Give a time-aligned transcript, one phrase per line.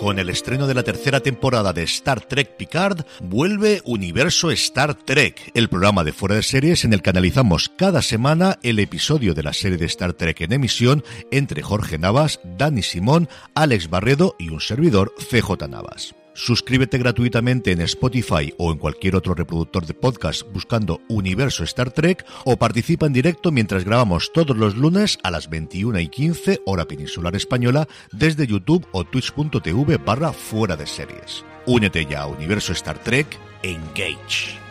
[0.00, 5.50] Con el estreno de la tercera temporada de Star Trek Picard, vuelve Universo Star Trek,
[5.54, 9.42] el programa de fuera de series en el que analizamos cada semana el episodio de
[9.42, 14.50] la serie de Star Trek en emisión entre Jorge Navas, Dani Simón, Alex Barredo y
[14.50, 16.17] un servidor CJ Navas.
[16.38, 22.24] Suscríbete gratuitamente en Spotify o en cualquier otro reproductor de podcast buscando Universo Star Trek
[22.44, 26.84] o participa en directo mientras grabamos todos los lunes a las 21 y 15 hora
[26.84, 31.44] peninsular española desde YouTube o twitch.tv barra fuera de series.
[31.66, 33.26] Únete ya a Universo Star Trek
[33.64, 34.67] Engage.